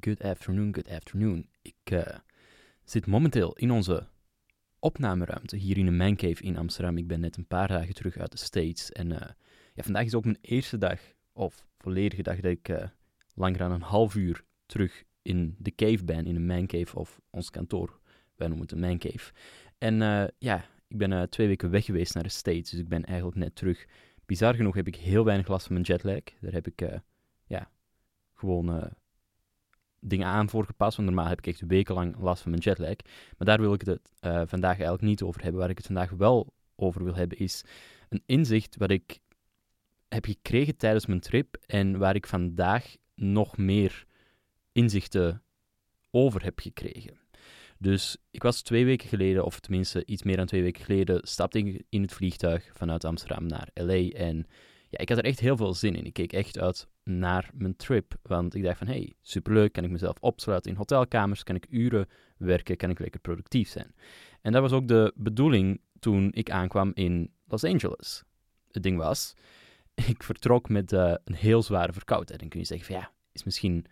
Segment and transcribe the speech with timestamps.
[0.00, 1.48] Good afternoon, good afternoon.
[1.62, 2.18] Ik eh,
[2.84, 4.06] zit momenteel in onze
[4.78, 6.98] opnameruimte hier in een mancave in Amsterdam.
[6.98, 8.92] Ik ben net een paar dagen terug uit de States.
[8.92, 9.20] En uh,
[9.74, 11.00] ja, vandaag is ook mijn eerste dag,
[11.32, 12.84] of volledige dag, dat ik uh,
[13.34, 17.50] langer dan een half uur terug in de cave ben, in een mancave of ons
[17.50, 18.00] kantoor.
[18.36, 19.32] Wij noemen het een mancave.
[19.78, 19.94] En
[20.38, 23.54] ja, ik ben twee weken weg geweest naar de States, dus ik ben eigenlijk net
[23.54, 23.86] terug.
[24.26, 26.22] Bizar genoeg heb ik heel weinig last van mijn jetlag.
[26.40, 27.00] Daar heb ik
[27.46, 27.70] ja,
[28.34, 28.92] gewoon
[30.00, 30.96] dingen aan voorgepast.
[30.96, 32.96] Want normaal heb ik echt wekenlang last van mijn jetlag.
[33.36, 35.60] Maar daar wil ik het uh, vandaag eigenlijk niet over hebben.
[35.60, 37.64] Waar ik het vandaag wel over wil hebben, is
[38.08, 39.18] een inzicht wat ik
[40.08, 41.56] heb gekregen tijdens mijn trip.
[41.66, 44.06] En waar ik vandaag nog meer
[44.72, 45.42] inzichten
[46.10, 47.18] over heb gekregen.
[47.78, 51.58] Dus ik was twee weken geleden, of tenminste iets meer dan twee weken geleden, stapte
[51.58, 54.08] ik in het vliegtuig vanuit Amsterdam naar LA.
[54.08, 54.46] En
[54.88, 56.04] ja, ik had er echt heel veel zin in.
[56.04, 58.14] Ik keek echt uit naar mijn trip.
[58.22, 62.08] Want ik dacht van, hey, superleuk, kan ik mezelf opsluiten in hotelkamers, kan ik uren
[62.36, 63.94] werken, kan ik lekker productief zijn.
[64.40, 68.22] En dat was ook de bedoeling toen ik aankwam in Los Angeles.
[68.70, 69.34] Het ding was,
[70.08, 72.42] ik vertrok met uh, een heel zware verkoudheid.
[72.42, 73.86] En kun je zeggen van, ja, is misschien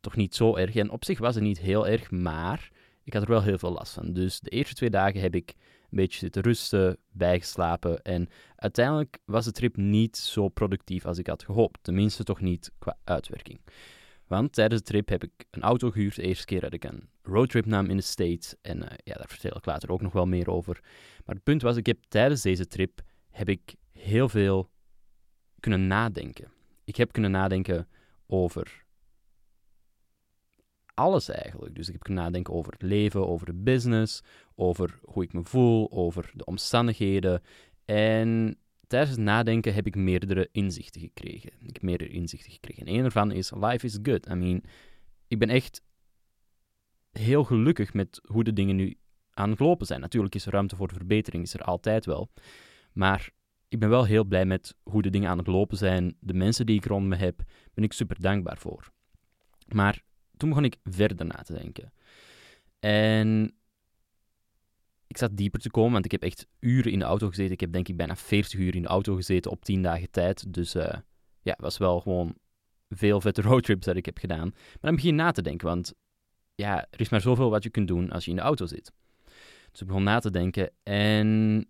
[0.00, 0.74] toch niet zo erg.
[0.74, 2.70] En op zich was het niet heel erg, maar
[3.04, 4.12] ik had er wel heel veel last van.
[4.12, 5.54] Dus de eerste twee dagen heb ik
[5.96, 8.02] beetje zitten rusten, bijgeslapen.
[8.02, 11.78] En uiteindelijk was de trip niet zo productief als ik had gehoopt.
[11.82, 13.60] Tenminste, toch niet qua uitwerking.
[14.26, 16.14] Want tijdens de trip heb ik een auto gehuurd.
[16.14, 18.54] De eerste keer dat ik een roadtrip nam in de States.
[18.62, 20.80] En uh, ja, daar vertel ik later ook nog wel meer over.
[21.24, 23.00] Maar het punt was, ik heb tijdens deze trip
[23.30, 24.70] heb ik heel veel
[25.60, 26.52] kunnen nadenken.
[26.84, 27.88] Ik heb kunnen nadenken
[28.26, 28.83] over
[30.94, 31.74] alles eigenlijk.
[31.74, 34.22] Dus ik heb kunnen nadenken over het leven, over de business,
[34.54, 37.42] over hoe ik me voel, over de omstandigheden.
[37.84, 41.50] En tijdens het nadenken heb ik meerdere inzichten gekregen.
[41.58, 42.86] Ik heb meerdere inzichten gekregen.
[42.86, 44.28] En een ervan is, life is good.
[44.28, 44.62] I mean,
[45.28, 45.82] ik ben echt
[47.12, 48.96] heel gelukkig met hoe de dingen nu
[49.30, 50.00] aan het lopen zijn.
[50.00, 52.30] Natuurlijk is er ruimte voor verbetering, is er altijd wel.
[52.92, 53.30] Maar
[53.68, 56.16] ik ben wel heel blij met hoe de dingen aan het lopen zijn.
[56.20, 57.42] De mensen die ik rond me heb,
[57.74, 58.92] ben ik super dankbaar voor.
[59.66, 60.02] Maar
[60.36, 61.92] toen begon ik verder na te denken.
[62.80, 63.54] En
[65.06, 67.52] ik zat dieper te komen, want ik heb echt uren in de auto gezeten.
[67.52, 70.52] Ik heb denk ik bijna 40 uur in de auto gezeten op 10 dagen tijd.
[70.52, 70.82] Dus uh,
[71.42, 72.36] ja, het was wel gewoon
[72.88, 74.48] veel vette roadtrips dat ik heb gedaan.
[74.54, 75.94] Maar dan begin je na te denken, want
[76.54, 78.92] ja, er is maar zoveel wat je kunt doen als je in de auto zit.
[79.70, 81.68] Dus ik begon na te denken en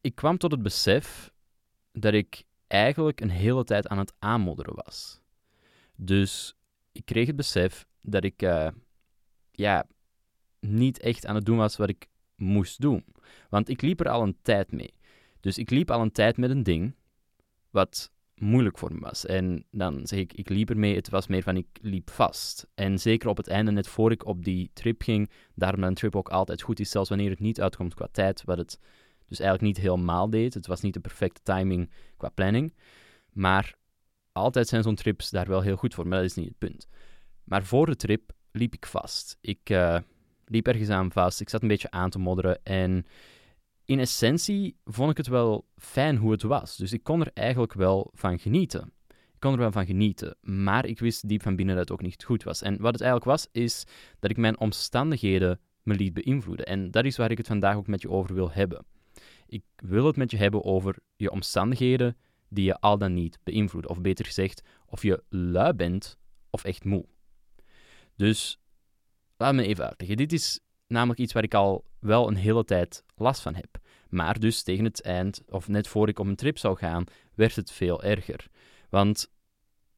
[0.00, 1.32] ik kwam tot het besef
[1.92, 5.20] dat ik eigenlijk een hele tijd aan het aanmodderen was.
[5.96, 6.56] Dus
[6.92, 8.68] ik kreeg het besef dat ik uh,
[9.52, 9.86] ja,
[10.60, 13.04] niet echt aan het doen was wat ik moest doen.
[13.48, 14.94] Want ik liep er al een tijd mee.
[15.40, 16.94] Dus ik liep al een tijd met een ding
[17.70, 19.26] wat moeilijk voor me was.
[19.26, 22.66] En dan zeg ik, ik liep ermee, het was meer van ik liep vast.
[22.74, 25.96] En zeker op het einde, net voor ik op die trip ging, daarom dat een
[25.96, 28.78] trip ook altijd goed is, zelfs wanneer het niet uitkomt qua tijd, wat het
[29.28, 30.54] dus eigenlijk niet helemaal deed.
[30.54, 32.74] Het was niet de perfecte timing qua planning.
[33.32, 33.74] Maar
[34.36, 36.88] altijd zijn zo'n trips daar wel heel goed voor, maar dat is niet het punt.
[37.44, 39.38] Maar voor de trip liep ik vast.
[39.40, 39.98] Ik uh,
[40.44, 43.06] liep ergens aan vast, ik zat een beetje aan te modderen en
[43.84, 46.76] in essentie vond ik het wel fijn hoe het was.
[46.76, 48.92] Dus ik kon er eigenlijk wel van genieten.
[49.08, 52.02] Ik kon er wel van genieten, maar ik wist diep van binnen dat het ook
[52.02, 52.62] niet goed was.
[52.62, 53.84] En wat het eigenlijk was, is
[54.18, 56.66] dat ik mijn omstandigheden me liet beïnvloeden.
[56.66, 58.84] En dat is waar ik het vandaag ook met je over wil hebben.
[59.46, 62.16] Ik wil het met je hebben over je omstandigheden
[62.48, 63.90] die je al dan niet beïnvloeden.
[63.90, 66.18] Of beter gezegd, of je lui bent
[66.50, 67.04] of echt moe.
[68.16, 68.60] Dus
[69.36, 70.16] laat me even uitleggen.
[70.16, 73.78] Dit is namelijk iets waar ik al wel een hele tijd last van heb.
[74.08, 77.56] Maar dus tegen het eind, of net voor ik op een trip zou gaan, werd
[77.56, 78.46] het veel erger.
[78.90, 79.30] Want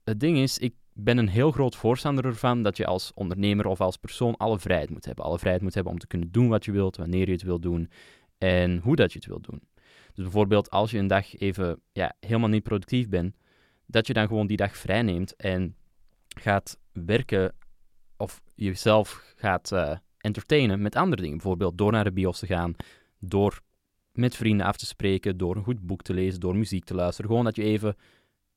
[0.04, 3.80] het ding is, ik ben een heel groot voorstander ervan dat je als ondernemer of
[3.80, 5.24] als persoon alle vrijheid moet hebben.
[5.24, 7.62] Alle vrijheid moet hebben om te kunnen doen wat je wilt, wanneer je het wilt
[7.62, 7.90] doen
[8.38, 9.60] en hoe dat je het wilt doen.
[10.14, 13.36] Dus bijvoorbeeld als je een dag even ja, helemaal niet productief bent,
[13.86, 15.76] dat je dan gewoon die dag vrij neemt en
[16.28, 17.54] gaat werken
[18.16, 21.36] of jezelf gaat uh, entertainen met andere dingen.
[21.36, 22.74] Bijvoorbeeld door naar de bios te gaan,
[23.18, 23.60] door
[24.12, 27.30] met vrienden af te spreken, door een goed boek te lezen, door muziek te luisteren.
[27.30, 27.96] Gewoon dat je even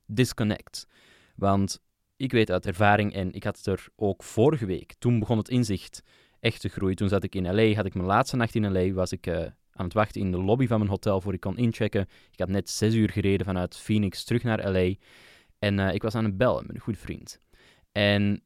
[0.05, 0.87] disconnect.
[1.35, 1.81] Want
[2.15, 5.49] ik weet uit ervaring, en ik had het er ook vorige week, toen begon het
[5.49, 6.03] inzicht
[6.39, 6.95] echt te groeien.
[6.95, 9.45] Toen zat ik in LA, had ik mijn laatste nacht in LA, was ik uh,
[9.71, 12.07] aan het wachten in de lobby van mijn hotel voor ik kon inchecken.
[12.31, 14.93] Ik had net zes uur gereden vanuit Phoenix terug naar LA.
[15.59, 17.39] En uh, ik was aan het bellen met een goed vriend.
[17.91, 18.43] En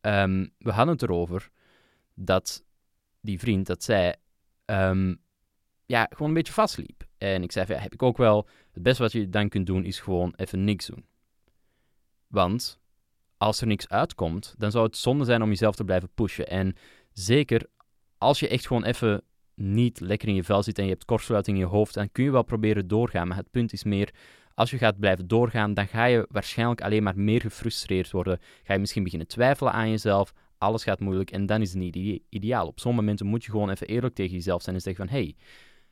[0.00, 1.50] um, we hadden het erover
[2.14, 2.64] dat
[3.20, 4.16] die vriend, dat zij
[4.66, 5.20] um,
[5.86, 7.04] ja, gewoon een beetje vastliep.
[7.18, 8.48] En ik zei van, ja, heb ik ook wel.
[8.72, 11.06] Het beste wat je dan kunt doen is gewoon even niks doen.
[12.26, 12.80] Want
[13.36, 16.48] als er niks uitkomt, dan zou het zonde zijn om jezelf te blijven pushen.
[16.48, 16.76] En
[17.12, 17.66] zeker
[18.18, 19.22] als je echt gewoon even
[19.54, 22.24] niet lekker in je vel zit en je hebt kortsluiting in je hoofd, dan kun
[22.24, 23.28] je wel proberen doorgaan.
[23.28, 24.10] Maar het punt is meer,
[24.54, 28.38] als je gaat blijven doorgaan, dan ga je waarschijnlijk alleen maar meer gefrustreerd worden.
[28.62, 30.32] Ga je misschien beginnen twijfelen aan jezelf.
[30.58, 32.66] Alles gaat moeilijk en dan is het niet ideaal.
[32.66, 35.36] Op sommige momenten moet je gewoon even eerlijk tegen jezelf zijn en zeggen van, hey,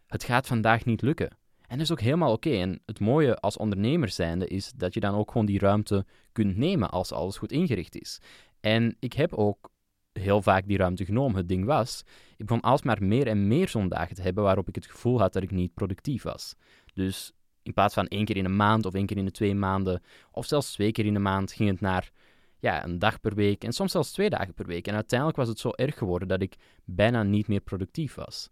[0.07, 1.37] het gaat vandaag niet lukken.
[1.73, 2.51] En dat is ook helemaal oké.
[2.51, 6.57] En het mooie als ondernemer zijnde is dat je dan ook gewoon die ruimte kunt
[6.57, 8.21] nemen als alles goed ingericht is.
[8.61, 9.71] En ik heb ook
[10.13, 11.37] heel vaak die ruimte genomen.
[11.37, 12.05] Het ding was,
[12.37, 15.33] ik begon alsmaar meer en meer zo'n dagen te hebben waarop ik het gevoel had
[15.33, 16.55] dat ik niet productief was.
[16.95, 17.33] Dus
[17.63, 20.03] in plaats van één keer in een maand of één keer in de twee maanden,
[20.31, 22.11] of zelfs twee keer in de maand, ging het naar
[22.59, 24.87] ja, een dag per week en soms zelfs twee dagen per week.
[24.87, 28.51] En uiteindelijk was het zo erg geworden dat ik bijna niet meer productief was.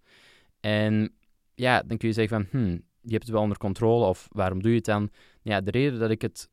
[0.61, 1.15] En
[1.55, 4.63] ja, dan kun je zeggen van, hmm, je hebt het wel onder controle of waarom
[4.63, 5.11] doe je het dan?
[5.43, 6.51] Ja, de reden dat ik het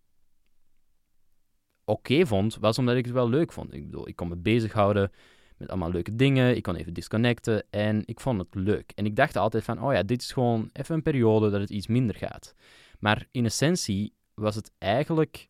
[1.87, 3.73] oké vond, was omdat ik het wel leuk vond.
[3.73, 5.11] Ik bedoel, ik kon me bezighouden
[5.57, 6.55] met allemaal leuke dingen.
[6.55, 8.91] Ik kon even disconnecten en ik vond het leuk.
[8.95, 11.69] En ik dacht altijd van, oh ja, dit is gewoon even een periode dat het
[11.69, 12.55] iets minder gaat.
[12.99, 15.49] Maar in essentie was het eigenlijk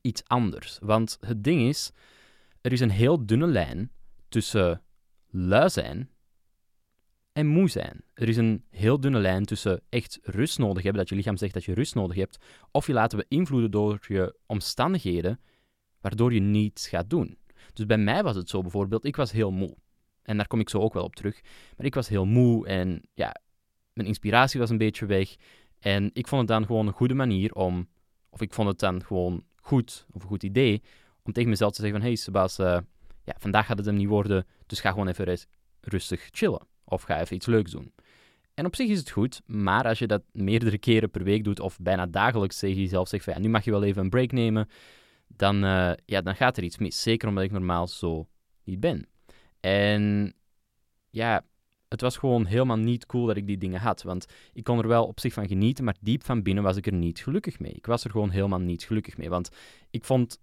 [0.00, 0.78] iets anders.
[0.82, 1.90] Want het ding is,
[2.60, 3.90] er is een heel dunne lijn
[4.28, 4.82] tussen
[5.30, 6.10] lui zijn
[7.46, 8.04] moe zijn.
[8.14, 11.54] Er is een heel dunne lijn tussen echt rust nodig hebben, dat je lichaam zegt
[11.54, 12.38] dat je rust nodig hebt,
[12.70, 15.40] of je laten beïnvloeden door je omstandigheden,
[16.00, 17.38] waardoor je niets gaat doen.
[17.72, 19.76] Dus bij mij was het zo bijvoorbeeld, ik was heel moe.
[20.22, 21.40] En daar kom ik zo ook wel op terug.
[21.76, 23.36] Maar ik was heel moe en ja,
[23.92, 25.36] mijn inspiratie was een beetje weg.
[25.78, 27.88] En ik vond het dan gewoon een goede manier om,
[28.30, 30.82] of ik vond het dan gewoon goed, of een goed idee,
[31.22, 32.78] om tegen mezelf te zeggen van, hey Sebas, uh,
[33.24, 35.38] ja, vandaag gaat het hem niet worden, dus ga gewoon even
[35.80, 36.66] rustig chillen.
[36.92, 37.92] Of ga even iets leuks doen.
[38.54, 41.60] En op zich is het goed, maar als je dat meerdere keren per week doet
[41.60, 44.32] of bijna dagelijks tegen jezelf zegt van ja, nu mag je wel even een break
[44.32, 44.68] nemen,
[45.26, 47.02] dan, uh, ja, dan gaat er iets mis.
[47.02, 48.28] Zeker omdat ik normaal zo
[48.64, 49.06] niet ben.
[49.60, 50.34] En
[51.10, 51.44] ja,
[51.88, 54.02] het was gewoon helemaal niet cool dat ik die dingen had.
[54.02, 56.86] Want ik kon er wel op zich van genieten, maar diep van binnen was ik
[56.86, 57.72] er niet gelukkig mee.
[57.72, 59.28] Ik was er gewoon helemaal niet gelukkig mee.
[59.28, 59.48] Want
[59.90, 60.38] ik vond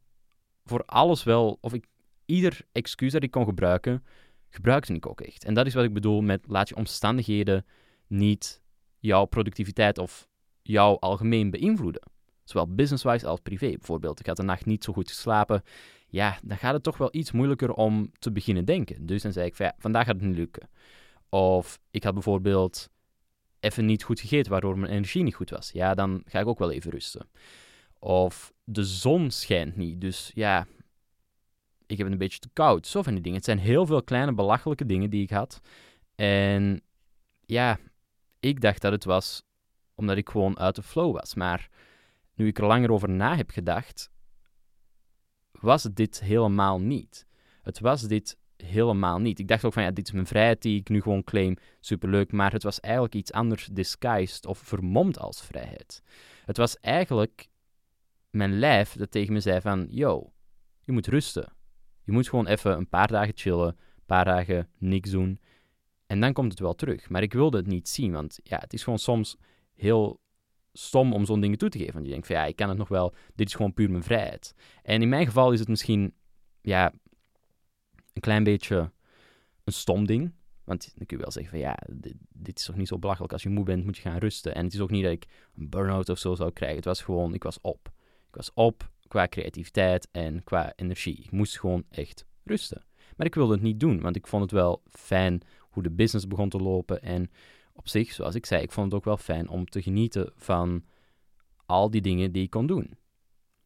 [0.66, 1.86] voor alles wel, of ik,
[2.26, 4.04] ieder excuus dat ik kon gebruiken,
[4.50, 5.46] gebruikte ik ook echt.
[5.46, 7.66] En dat is wat ik bedoel met laat je omstandigheden
[8.08, 8.62] niet
[9.00, 10.28] jouw productiviteit of
[10.62, 12.02] jouw algemeen beïnvloeden.
[12.44, 13.70] Zowel business-wise als privé.
[13.70, 15.64] Bijvoorbeeld, ik had de nacht niet zo goed geslapen.
[16.08, 19.06] Ja, dan gaat het toch wel iets moeilijker om te beginnen denken.
[19.06, 20.70] Dus dan zei ik, ja, vandaag gaat het niet lukken.
[21.30, 22.90] Of ik had bijvoorbeeld
[23.60, 25.72] even niet goed gegeten, waardoor mijn energie niet goed was.
[25.72, 27.30] Ja, dan ga ik ook wel even rusten.
[28.00, 30.68] Of de zon schijnt niet, dus ja,
[31.90, 32.88] ik heb het een beetje te koud.
[32.88, 33.38] Zo van die dingen.
[33.38, 35.60] Het zijn heel veel kleine belachelijke dingen die ik had.
[36.16, 36.82] En
[37.46, 37.80] ja,
[38.40, 39.44] ik dacht dat het was
[39.96, 41.36] omdat ik gewoon uit de flow was.
[41.36, 41.70] Maar
[42.34, 44.10] nu ik er langer over na heb gedacht,
[45.52, 47.26] was dit helemaal niet.
[47.62, 49.40] Het was dit helemaal niet.
[49.40, 52.32] Ik dacht ook van ja, dit is mijn vrijheid die ik nu gewoon claim, superleuk.
[52.32, 56.04] Maar het was eigenlijk iets anders disguised of vermomd als vrijheid.
[56.46, 57.48] Het was eigenlijk
[58.30, 60.34] mijn lijf dat tegen me zei van, yo,
[60.84, 61.58] je moet rusten.
[62.10, 65.40] Je moet gewoon even een paar dagen chillen, een paar dagen niks doen.
[66.08, 67.10] En dan komt het wel terug.
[67.10, 69.38] Maar ik wilde het niet zien, want ja, het is gewoon soms
[69.76, 70.20] heel
[70.74, 71.94] stom om zo'n dingen toe te geven.
[71.94, 74.04] Want je denkt van ja, ik kan het nog wel, dit is gewoon puur mijn
[74.04, 74.54] vrijheid.
[74.84, 76.14] En in mijn geval is het misschien,
[76.62, 76.94] ja,
[78.14, 78.92] een klein beetje
[79.64, 80.32] een stom ding.
[80.64, 83.34] Want dan kun je wel zeggen van ja, dit, dit, is toch niet zo belachelijk.
[83.34, 84.56] Als je moe bent, moet je gaan rusten.
[84.56, 86.78] En het is ook niet dat ik een burn-out of zo zou krijgen.
[86.78, 87.92] Het was gewoon, ik was op.
[88.28, 91.18] Ik was op qua creativiteit en qua energie.
[91.24, 92.86] Ik moest gewoon echt rusten.
[93.16, 96.28] Maar ik wilde het niet doen, want ik vond het wel fijn hoe de business
[96.28, 97.02] begon te lopen.
[97.02, 97.32] En
[97.74, 100.84] op zich, zoals ik zei, ik vond het ook wel fijn om te genieten van
[101.66, 102.98] al die dingen die ik kon doen.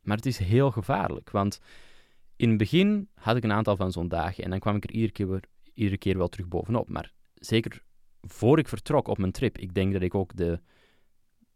[0.01, 1.59] Maar het is heel gevaarlijk, want
[2.35, 4.91] in het begin had ik een aantal van zo'n dagen en dan kwam ik er
[4.91, 5.39] iedere keer,
[5.73, 6.89] iedere keer wel terug bovenop.
[6.89, 7.83] Maar zeker
[8.21, 10.59] voor ik vertrok op mijn trip, ik denk dat ik ook de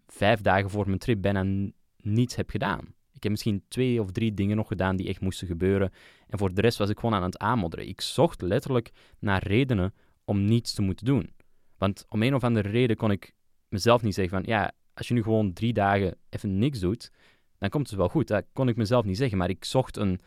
[0.07, 2.95] vijf dagen voor mijn trip bijna niets heb gedaan.
[3.17, 5.91] Ik heb misschien twee of drie dingen nog gedaan die echt moesten gebeuren.
[6.27, 7.87] En voor de rest was ik gewoon aan het aanmodderen.
[7.87, 9.93] Ik zocht letterlijk naar redenen
[10.25, 11.29] om niets te moeten doen.
[11.77, 13.33] Want om een of andere reden kon ik
[13.69, 17.11] mezelf niet zeggen van, ja, als je nu gewoon drie dagen even niks doet,
[17.57, 18.27] dan komt het wel goed.
[18.27, 19.37] Dat kon ik mezelf niet zeggen.
[19.37, 20.19] Maar ik zocht een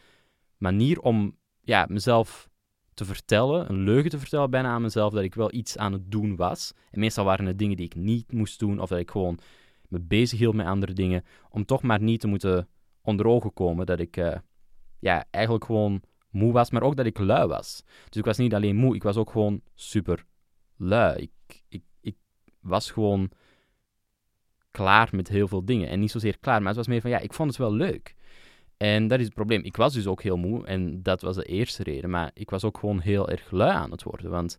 [0.57, 2.49] manier om ja, mezelf
[2.95, 6.11] te vertellen, een leugen te vertellen bijna aan mezelf, dat ik wel iets aan het
[6.11, 6.73] doen was.
[6.91, 9.39] En meestal waren het dingen die ik niet moest doen, of dat ik gewoon
[9.89, 12.69] me bezig hield met andere dingen, om toch maar niet te moeten
[13.03, 14.37] onder ogen komen dat ik uh,
[14.99, 17.85] ja, eigenlijk gewoon moe was, maar ook dat ik lui was.
[18.09, 20.25] Dus ik was niet alleen moe, ik was ook gewoon super
[20.77, 21.17] lui.
[21.23, 22.17] Ik, ik, ik
[22.61, 23.31] was gewoon
[24.71, 25.89] klaar met heel veel dingen.
[25.89, 28.15] En niet zozeer klaar, maar het was meer van, ja, ik vond het wel leuk.
[28.77, 29.63] En dat is het probleem.
[29.63, 32.11] Ik was dus ook heel moe en dat was de eerste reden.
[32.11, 34.31] Maar ik was ook gewoon heel erg lui aan het worden.
[34.31, 34.59] Want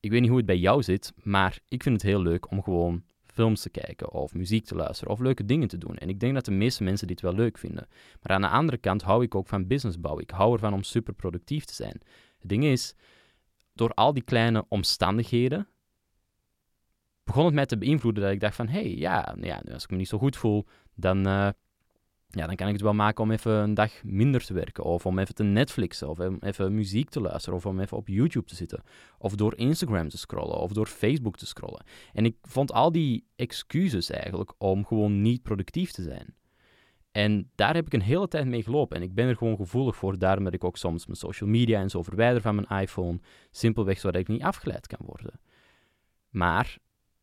[0.00, 2.62] ik weet niet hoe het bij jou zit, maar ik vind het heel leuk om
[2.62, 3.04] gewoon
[3.36, 5.96] films te kijken of muziek te luisteren of leuke dingen te doen.
[5.96, 7.88] En ik denk dat de meeste mensen dit wel leuk vinden.
[8.22, 10.22] Maar aan de andere kant hou ik ook van business bouwen.
[10.22, 12.00] Ik hou ervan om super productief te zijn.
[12.38, 12.94] Het ding is,
[13.72, 15.68] door al die kleine omstandigheden
[17.26, 19.90] begon het mij te beïnvloeden dat ik dacht van, hé, hey, ja, ja, als ik
[19.90, 21.48] me niet zo goed voel, dan, uh,
[22.36, 24.84] ja, dan kan ik het wel maken om even een dag minder te werken.
[24.84, 28.46] Of om even te Netflixen, of even muziek te luisteren, of om even op YouTube
[28.46, 28.82] te zitten.
[29.18, 31.84] Of door Instagram te scrollen, of door Facebook te scrollen.
[32.12, 36.34] En ik vond al die excuses eigenlijk om gewoon niet productief te zijn.
[37.12, 38.96] En daar heb ik een hele tijd mee gelopen.
[38.96, 40.18] En ik ben er gewoon gevoelig voor.
[40.18, 43.20] Daarom dat ik ook soms mijn social media en zo verwijder van mijn iPhone.
[43.50, 45.40] Simpelweg zodat ik niet afgeleid kan worden.
[46.30, 46.78] Maar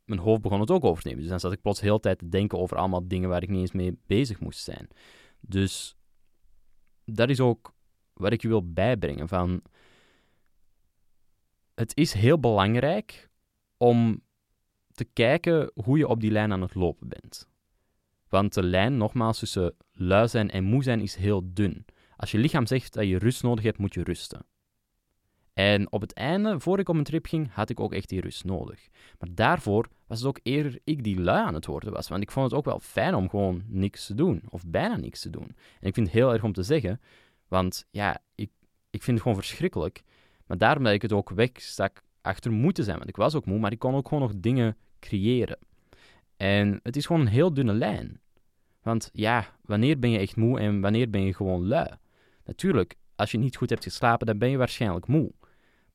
[0.06, 1.22] mijn hoofd begon het ook over te nemen.
[1.22, 3.60] Dus dan zat ik plots heel tijd te denken over allemaal dingen waar ik niet
[3.60, 4.88] eens mee bezig moest zijn.
[5.40, 5.96] Dus
[7.06, 7.74] dat is ook
[8.14, 9.28] wat ik je wil bijbrengen.
[9.28, 9.62] Van,
[11.76, 13.30] het is heel belangrijk
[13.78, 14.22] om
[14.92, 17.48] te kijken hoe je op die lijn aan het lopen bent.
[18.30, 21.86] Want de lijn, nogmaals, tussen lui zijn en moe zijn is heel dun.
[22.16, 24.46] Als je lichaam zegt dat je rust nodig hebt, moet je rusten.
[25.54, 28.22] En op het einde, voor ik op mijn trip ging, had ik ook echt die
[28.22, 28.88] rust nodig.
[29.20, 32.08] Maar daarvoor was het ook eerder ik die lui aan het worden was.
[32.08, 34.42] Want ik vond het ook wel fijn om gewoon niks te doen.
[34.50, 35.56] Of bijna niks te doen.
[35.80, 37.02] En ik vind het heel erg om te zeggen.
[37.48, 38.50] Want ja, ik,
[38.90, 40.04] ik vind het gewoon verschrikkelijk.
[40.46, 42.98] Maar daarom dat ik het ook wegstak achter moeten zijn.
[42.98, 45.58] Want ik was ook moe, maar ik kon ook gewoon nog dingen creëren.
[46.38, 48.20] En het is gewoon een heel dunne lijn.
[48.82, 51.90] Want ja, wanneer ben je echt moe en wanneer ben je gewoon lui?
[52.46, 55.32] Natuurlijk, als je niet goed hebt geslapen, dan ben je waarschijnlijk moe.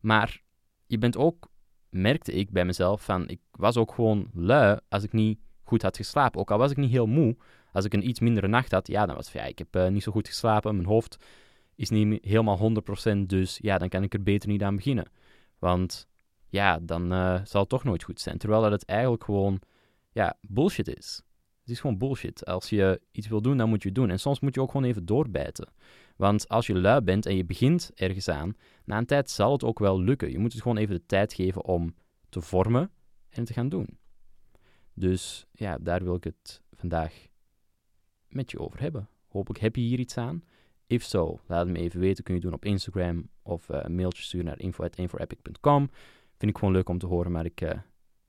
[0.00, 0.42] Maar
[0.86, 1.50] je bent ook,
[1.90, 5.96] merkte ik bij mezelf, van ik was ook gewoon lui als ik niet goed had
[5.96, 6.40] geslapen.
[6.40, 7.36] Ook al was ik niet heel moe,
[7.72, 10.02] als ik een iets mindere nacht had, ja, dan was ja, ik heb uh, niet
[10.02, 11.16] zo goed geslapen, mijn hoofd
[11.74, 12.72] is niet helemaal
[13.06, 15.10] 100%, dus ja, dan kan ik er beter niet aan beginnen.
[15.58, 16.08] Want
[16.48, 18.38] ja, dan uh, zal het toch nooit goed zijn.
[18.38, 19.60] Terwijl dat het eigenlijk gewoon,
[20.12, 21.22] ja, bullshit is.
[21.60, 22.46] Het is gewoon bullshit.
[22.46, 24.10] Als je iets wil doen, dan moet je het doen.
[24.10, 25.68] En soms moet je ook gewoon even doorbijten.
[26.18, 29.64] Want als je lui bent en je begint ergens aan, na een tijd zal het
[29.64, 30.30] ook wel lukken.
[30.30, 31.94] Je moet het gewoon even de tijd geven om
[32.28, 32.90] te vormen
[33.28, 33.98] en te gaan doen.
[34.94, 37.26] Dus ja, daar wil ik het vandaag
[38.28, 39.08] met je over hebben.
[39.28, 40.42] Hopelijk heb je hier iets aan.
[40.86, 42.24] If so, laat het me even weten.
[42.24, 45.90] Kun je doen op Instagram of uh, een mailtje sturen naar info.inforepic.com.
[46.36, 47.70] Vind ik gewoon leuk om te horen, maar ik uh,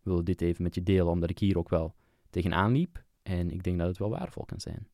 [0.02, 1.96] wil dit even met je delen, omdat ik hier ook wel
[2.30, 3.04] tegenaan liep.
[3.22, 4.88] En ik denk dat het wel waardevol kan zijn.